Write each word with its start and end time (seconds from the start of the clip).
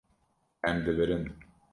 Em 0.69 0.81
dibirin. 0.87 1.27